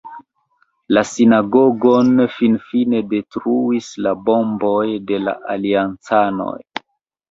La 0.97 1.03
sinagogon 1.09 2.25
finfine 2.39 3.03
detruis 3.13 3.93
la 4.09 4.17
bomboj 4.33 4.85
de 5.15 5.25
la 5.31 5.41
Aliancanoj. 5.57 6.61